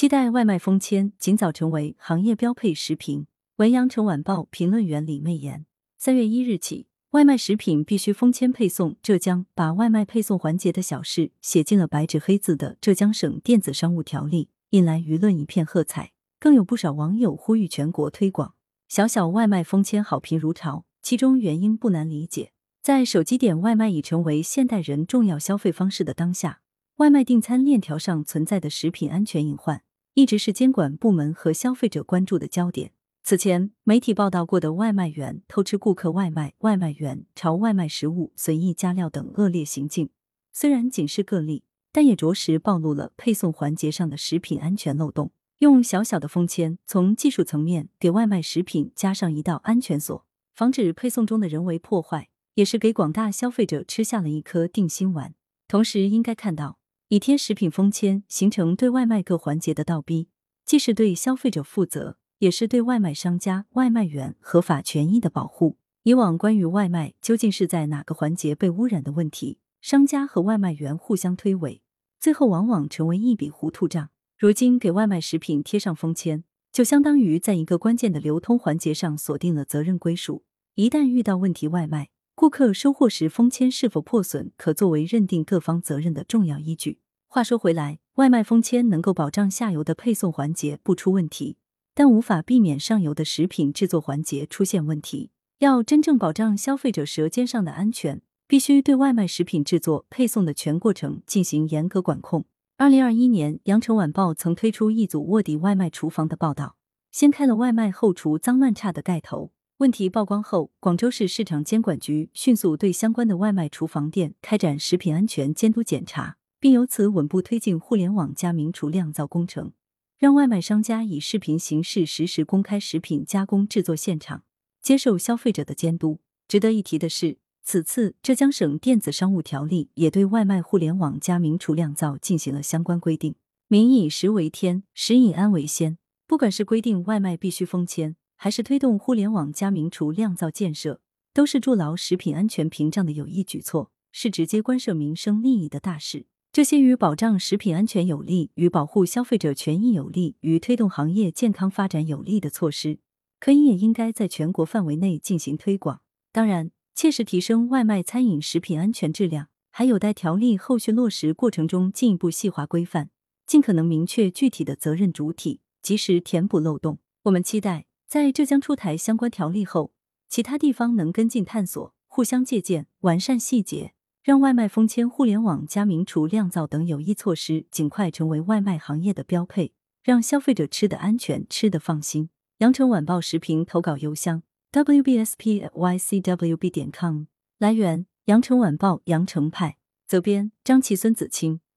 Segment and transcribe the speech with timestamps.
[0.00, 3.26] 期待外卖封签尽早成为行业标配食品。
[3.56, 5.66] 文阳城晚报评论员李媚妍。
[5.98, 8.96] 三月一日起，外卖食品必须封签配送。
[9.02, 16.12] 浙江把外卖配送环节的小事写进了白纸黑字的《浙江省电子商务条例》，引来舆论一片喝彩。
[16.38, 18.54] 更有不少网友呼吁全国推广
[18.88, 20.86] 小小外卖封签，好评如潮。
[21.02, 26.62] 其中原因不难理解，在手机点外卖已成为现代人重要消费方式的当下。
[26.96, 29.82] 外卖订餐链条上存在的食品安全隐患，
[30.14, 32.92] 一直是监管部门和消费者关注的焦点。
[33.22, 40.08] 此前媒体报道过的外卖员偷吃顾客外卖、外卖员朝外卖食物随意加料等恶劣行径，
[40.52, 41.62] 虽然仅是个例，
[41.92, 45.32] 但也着实暴露了配送环节上的食品安全漏洞。
[45.58, 55.34] 用小小的封签，从技术层面给外卖食品加上一道安全锁，防止配送中的人为破坏，也是给广大消费者吃下了一颗定心丸。
[55.68, 56.79] 同时，应该看到。
[57.12, 60.28] 以贴食品封签，形成对外卖各环节的倒逼，
[60.64, 65.76] 既是对消费者负责，也是对外卖商家、外卖员合法权益的保护。
[66.04, 71.80] 以往关于外卖究竟是在哪个环节被污染的问题，商家和外卖员互相推诿，
[72.20, 74.10] 最后往往成为一笔糊涂账。
[74.38, 80.44] 如今给外卖食品贴上封签，就相当于在一个关键的流通环节上锁定了责任归属。
[80.76, 82.10] 一旦遇到问题，外卖。
[82.40, 86.98] 顾客收货时封签是否破损，可作为认定各方责任的重要依据。
[87.28, 91.58] 话说回来，外卖封签能够保障下游的配送环节不出问题，
[91.92, 95.28] 但无法避免上游的食品制作环节出现问题。
[95.58, 102.46] 要真正保障消费者舌尖上的安全，必须对外卖食品制作、配送的全过程进行严格管控。
[102.78, 106.76] 二零二一年，羊城晚报曾推出一组卧底外卖厨房的报道，
[107.12, 109.52] 掀开了外卖后厨脏乱差的盖头。
[109.80, 119.72] 问题曝光后，广州市市场监管局迅速对相关的外卖厨房店开展食品安全监督检查，并由此稳步推进互联网加名厨酿造工程，
[120.18, 124.42] 让外卖商家以视频形式实时公开食品加工制作现场，
[124.82, 126.20] 接受消费者的监督。
[126.46, 133.34] 值得一提的是，此次浙江省电子商务条例也对外卖互联网加名厨酿造进行了相关规定。
[133.68, 135.96] 民以食为天，食以安为先，
[136.26, 138.16] 不管是规定外卖必须封签。
[138.42, 141.02] 还是推动互联网加名厨酿造建设，
[141.34, 146.24] 都是筑牢食品安全屏障的有益举措，是直接关涉民生利益的大事。
[146.50, 153.00] 这些与保障食品安全有利、与保护消费者权益有利、与推动行业健康发展有利的措施，
[153.38, 156.00] 可以也应该在全国范围内进行推广。
[156.32, 163.10] 当然，切实提升外卖餐饮食品安全质量，还有待条例后续落实过程中进一步细化规范，
[163.46, 167.00] 尽可能明确具体的责任主体，及时填补漏洞。
[167.24, 167.89] 我们期待。
[168.10, 169.92] 在浙江出台相关条例后，
[170.28, 173.94] 其他地方能跟进探索，互相借鉴，完善细节，
[174.24, 182.30] 让外卖封签、互联网加名厨酿造等有益措施尽快成为外卖行业的标配，让消费者吃的安全、吃的放心。
[182.58, 184.42] 羊城晚报时评投稿邮箱
[184.72, 187.26] ：wbspycwb 点 com。
[187.58, 189.76] 来源：羊城晚报羊城派。
[190.08, 191.60] 责编：张琪、孙子清。